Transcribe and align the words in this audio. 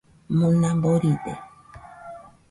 Mona 0.37 0.71
boride 0.81 1.33